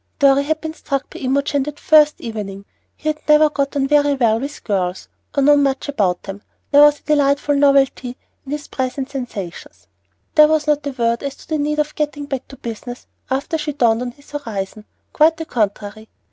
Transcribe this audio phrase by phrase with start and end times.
[0.17, 2.65] Dorry had been struck by Imogen that first evening.
[2.95, 6.81] He had never got on very well with girls, or known much about them; there
[6.81, 9.85] was a delightful novelty in his present sensations.
[10.33, 13.59] There was not a word as to the need of getting back to business after
[13.59, 14.85] she dawned on his horizon.
[15.13, 16.09] Quite the contrary.